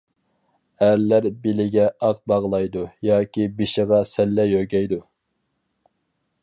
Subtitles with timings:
[0.85, 5.01] ئەرلەر بېلىگە ئاق باغلايدۇ ياكى بېشىغا سەللە يۆگەيدۇ.